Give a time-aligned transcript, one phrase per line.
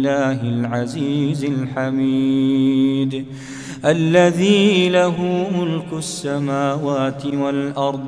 [0.00, 3.24] بالله العزيز الحميد
[3.84, 5.16] الذي له
[5.60, 8.04] ملك السماوات والأرض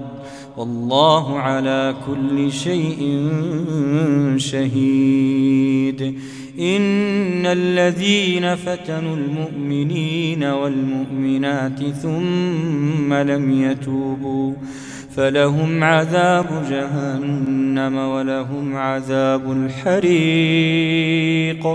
[0.56, 3.28] والله على كل شيء
[4.36, 6.18] شهيد.
[6.60, 14.52] إن الذين فتنوا المؤمنين والمؤمنات ثم لم يتوبوا
[15.16, 21.66] فلهم عذاب جهنم ولهم عذاب الحريق.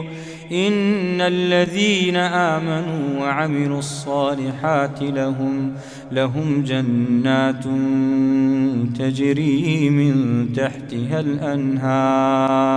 [0.52, 5.72] إن الذين آمنوا وعملوا الصالحات لهم
[6.12, 7.64] لهم جنات
[9.00, 12.77] تجري من تحتها الأنهار.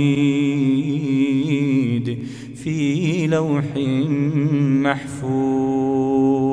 [3.31, 3.63] لوح
[4.83, 6.50] محفوظ.